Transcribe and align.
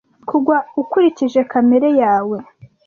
kugwa 0.29 0.57
ukurikije 0.81 1.41
kamere 1.51 1.89
yawe 2.01 2.37